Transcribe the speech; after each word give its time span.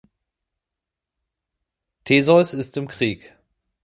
Theseus 2.05 2.55
ist 2.55 2.75
im 2.75 2.87
Krieg. 2.87 3.37